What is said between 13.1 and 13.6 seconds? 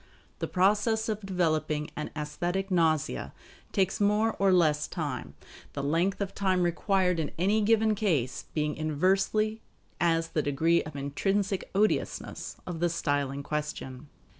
in